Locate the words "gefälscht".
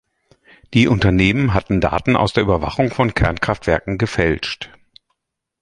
3.99-4.71